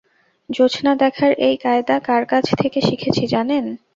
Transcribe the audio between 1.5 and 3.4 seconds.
কায়দা কার কাছ থেকে শিখেছি